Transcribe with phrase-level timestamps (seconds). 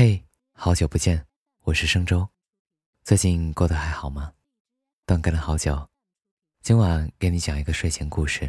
[0.00, 1.26] 嘿，好久不见，
[1.64, 2.28] 我是生周，
[3.02, 4.32] 最近过得还好吗？
[5.04, 5.88] 断更了好久，
[6.62, 8.48] 今晚给你讲一个睡前故事，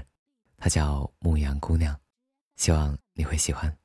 [0.60, 1.96] 它叫《牧羊姑娘》，
[2.56, 3.76] 希望你会喜欢。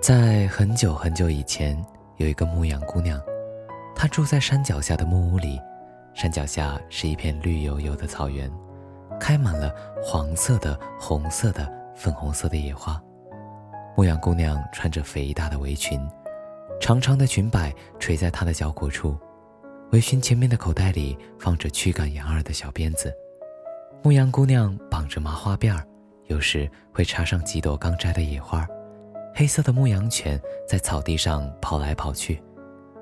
[0.00, 1.76] 在很久很久以前，
[2.18, 3.20] 有一个牧羊姑娘，
[3.96, 5.60] 她住在山脚下的木屋里，
[6.14, 8.48] 山脚下是一片绿油油的草原，
[9.18, 11.83] 开满了黄色的、红色的。
[11.94, 13.00] 粉红色的野花，
[13.96, 16.00] 牧羊姑娘穿着肥大的围裙，
[16.80, 19.16] 长长的裙摆垂在她的脚骨处，
[19.92, 23.14] 围裙前面的口袋里放着驱赶羊儿的小鞭子。
[24.02, 25.86] 牧羊姑娘绑着麻花辫儿，
[26.26, 28.66] 有时会插上几朵刚摘的野花。
[29.34, 32.42] 黑色的牧羊犬在草地上跑来跑去，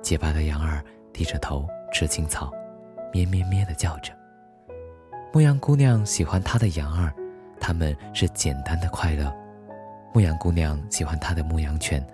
[0.00, 2.52] 洁白的羊儿低着头吃青草，
[3.12, 4.12] 咩咩咩地叫着。
[5.32, 7.12] 牧羊姑娘喜欢她的羊儿。
[7.62, 9.32] 他们是简单的快乐。
[10.12, 12.04] 牧羊姑娘喜欢她的牧羊犬，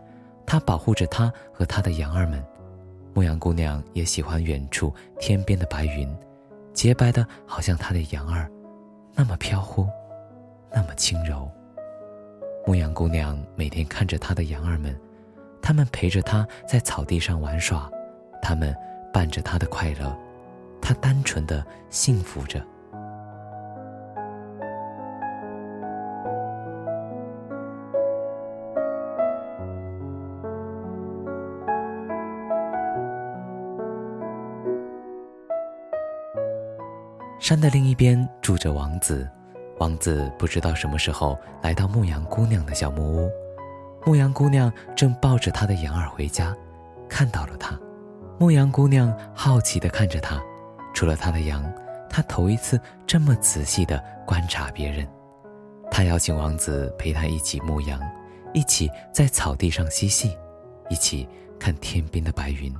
[0.44, 2.44] 它保护着她和她的羊儿们。
[3.14, 6.14] 牧羊姑娘也喜欢远处天边的白云，
[6.74, 8.46] 洁白的好像她的羊儿，
[9.14, 9.88] 那么飘忽，
[10.70, 11.50] 那么轻柔。
[12.66, 14.94] 牧羊姑娘每天看着她的羊儿们，
[15.62, 17.90] 他们陪着她在草地上玩耍，
[18.42, 18.76] 他们
[19.14, 20.14] 伴着她的快乐，
[20.82, 22.62] 她单纯的幸福着。
[37.38, 39.28] 山的另一边住着王子，
[39.78, 43.30] 王子不知道什么时候来到牧羊姑娘的小木屋，
[44.04, 46.54] 牧羊姑娘正抱着她的羊儿回家，
[47.08, 47.78] 看到了他，
[48.40, 50.42] 牧羊姑娘好奇地看着他，
[50.92, 51.64] 除了她的羊，
[52.10, 55.06] 她头一次这么仔细地观察别人，
[55.92, 58.00] 她邀请王子陪她一起牧羊，
[58.52, 60.36] 一起在草地上嬉戏，
[60.90, 62.74] 一起看天边的白云。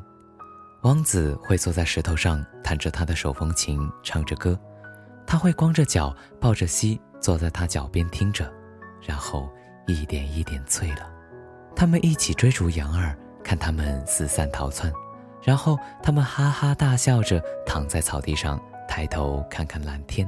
[0.88, 4.58] 王子会坐在石头上，弹着他的手风琴，唱着歌。
[5.26, 8.50] 他会光着脚，抱着膝，坐在他脚边听着，
[9.02, 9.50] 然后
[9.86, 11.06] 一点一点醉了。
[11.76, 13.14] 他们一起追逐羊儿，
[13.44, 14.90] 看他们四散逃窜，
[15.42, 18.58] 然后他们哈哈大笑着躺在草地上，
[18.88, 20.26] 抬头看看蓝天。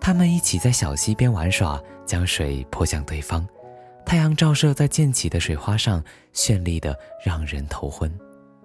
[0.00, 3.46] 他们一起在小溪边玩耍，将水泼向对方。
[4.06, 6.02] 太阳照射在溅起的水花上，
[6.32, 8.10] 绚丽的让人头昏。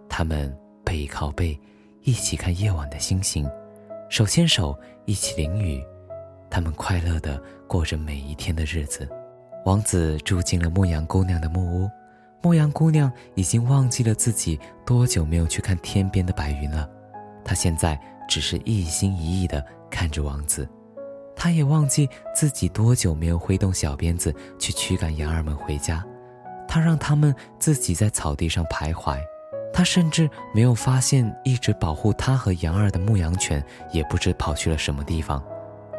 [0.07, 0.57] 他们。
[0.95, 1.59] 背靠背，
[2.03, 3.45] 一起看夜晚的星星，
[4.07, 4.73] 手牵手
[5.03, 5.85] 一起淋雨，
[6.49, 9.05] 他们快乐地过着每一天的日子。
[9.65, 11.89] 王子住进了牧羊姑娘的木屋，
[12.41, 16.89] 牧羊姑娘已经忘记了自己多久没有去看天边的白云了，
[17.43, 19.61] 她现在只是一心一意地
[19.91, 20.65] 看着王子，
[21.35, 26.01] 她也忘记自己多久没有挥动小鞭子去驱赶羊儿们回家，
[26.69, 29.19] 她让他们自己在草地上徘徊。
[29.75, 35.43] 他甚至没有发现，一直保护他和羊儿的牧羊犬也不知跑去了什么地方。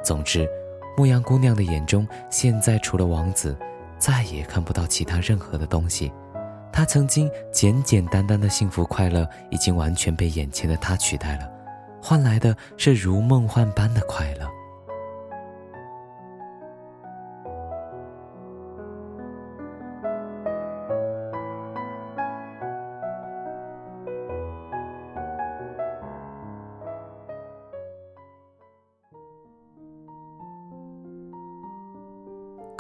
[0.03, 0.49] 总之，
[0.97, 3.55] 牧羊姑娘的眼中现在除了王子，
[3.99, 6.11] 再也看不到其他任何的东西。
[6.73, 11.47] 她曾经简简单单的幸福快乐，已经完全被眼前的他取代了，
[12.03, 14.56] 换来的是如梦幻般的快乐。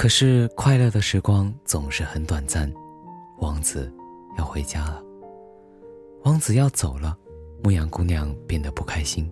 [0.06, 2.72] 可是快乐的时光总是很短暂，
[3.40, 3.92] 王子
[4.38, 5.02] 要回家了。
[6.22, 7.18] 王子要走了，
[7.60, 9.28] 牧羊姑娘变得不开心。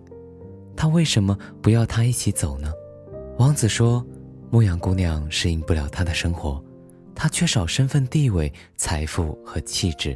[0.75, 2.73] 她为什么不要他一起走呢？
[3.37, 4.05] 王子说
[4.51, 6.61] ：“牧羊姑娘适应不了他的生活，
[7.15, 10.13] 她缺少身份地位、财富和气质，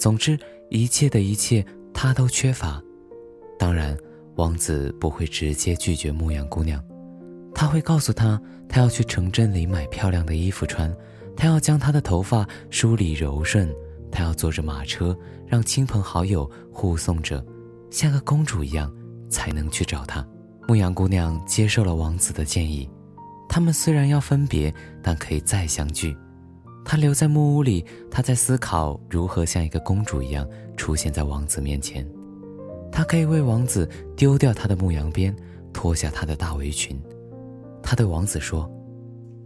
[0.00, 0.36] 总之
[0.68, 1.64] 一切的一切
[1.94, 2.82] 他都缺乏。”
[3.56, 3.96] 当然，
[4.34, 6.82] 王子不会直接拒绝牧羊姑娘。
[7.62, 10.92] 他会告诉他，他要去城镇里买漂亮的衣服穿，
[11.36, 13.72] 他要将他的头发梳理柔顺，
[14.10, 15.16] 他要坐着马车，
[15.46, 17.40] 让亲朋好友护送着，
[17.88, 18.92] 像个公主一样，
[19.30, 20.26] 才能去找他。
[20.66, 22.90] 牧羊姑娘接受了王子的建议，
[23.48, 26.16] 他们虽然要分别，但可以再相聚。
[26.84, 30.44] 她留在木屋里，她在思考如何像一个公主一样
[30.76, 32.04] 出现在王子面前。
[32.90, 35.32] 她可以为王子丢掉他的牧羊鞭，
[35.72, 37.00] 脱下他的大围裙。
[37.82, 38.70] 他对王子说：“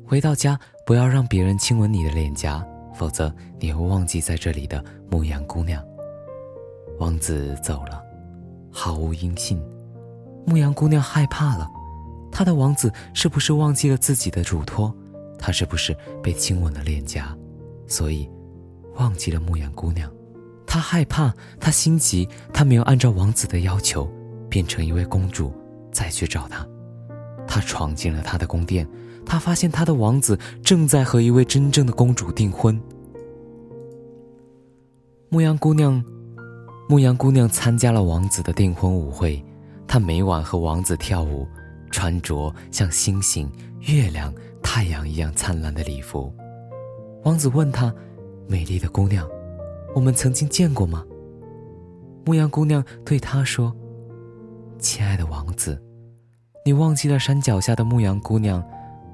[0.07, 5.83] 回到家，不要让别人亲吻你的脸颊，否则你会忘记在这里的牧羊姑娘。”
[6.99, 8.03] 王子走了，
[8.71, 9.61] 毫无音信。
[10.47, 11.69] 牧羊姑娘害怕了，
[12.31, 14.95] 她的王子是不是忘记了自己的嘱托？
[15.39, 17.37] 他是不是被亲吻了脸颊，
[17.87, 18.27] 所以
[18.95, 20.11] 忘记了牧羊姑娘？
[20.67, 24.11] 他害怕，他心急，他没有按照王子的要求
[24.49, 25.53] 变成一位公主
[25.93, 26.67] 再去找他。
[27.57, 28.87] 他闯进了他的宫殿，
[29.25, 32.79] 他发现他的王子正在和一位真正的公主订婚。
[35.31, 36.05] 牧羊姑娘，
[36.87, 39.43] 牧羊姑娘参加了王子的订婚舞会，
[39.87, 41.49] 她每晚和王子跳舞，
[41.91, 43.51] 穿着像星星、
[43.81, 44.31] 月亮、
[44.63, 46.31] 太阳一样灿烂的礼服。
[47.25, 47.91] 王子问她
[48.47, 49.27] ：“美丽的姑娘，
[49.95, 51.03] 我们曾经见过吗？”
[52.27, 53.75] 牧羊姑娘对他说
[54.79, 55.83] ：“亲爱的王子，
[56.67, 58.61] 你忘记了山脚下的牧羊姑娘。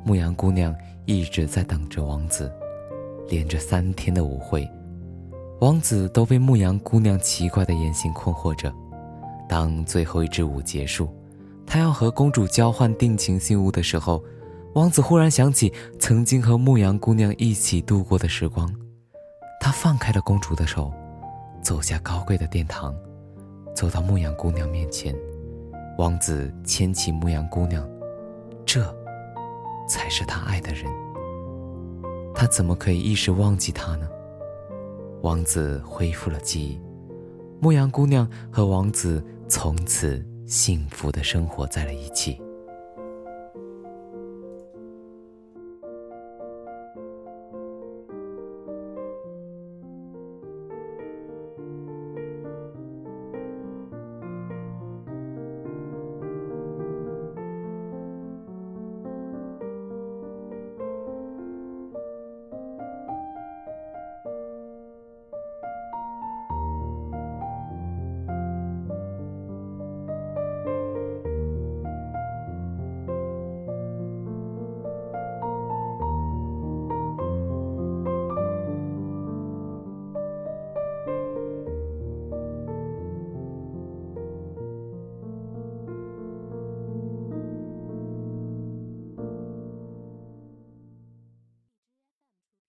[0.04, 2.50] 牧羊姑娘一直在等着王子，
[3.28, 4.66] 连着三天的舞会。”
[5.60, 8.72] 王子都被牧羊姑娘奇怪的言行困惑着。
[9.46, 11.10] 当最后一支舞结束，
[11.66, 14.24] 他要和公主交换定情信物的时候，
[14.74, 18.66] 王子忽然想起曾经和牧羊姑娘一起度过的时光。
[19.60, 20.90] 他放开了公主的手，
[21.60, 22.94] 走下高贵的殿堂，
[23.76, 25.14] 走到牧羊姑娘面前。
[25.98, 27.86] 王子牵起牧羊姑娘，
[28.64, 28.82] 这，
[29.88, 30.90] 才是他爱的人。
[32.34, 34.08] 他怎么可以一时忘记她呢？
[35.20, 36.80] 王子恢复了记忆，
[37.60, 42.40] 牧羊姑娘和王子从此幸福的生活在了一起。